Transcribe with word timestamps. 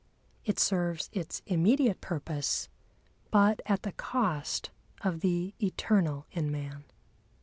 It 0.45 0.57
serves 0.59 1.11
its 1.13 1.43
immediate 1.45 2.01
purpose, 2.01 2.69
but 3.29 3.61
at 3.67 3.83
the 3.83 3.91
cost 3.91 4.71
of 5.01 5.19
the 5.19 5.53
eternal 5.61 6.25
in 6.31 6.51
man. 6.51 6.85